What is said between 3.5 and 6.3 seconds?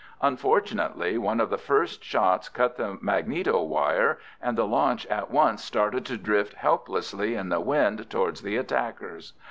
wire, and the launch at once started to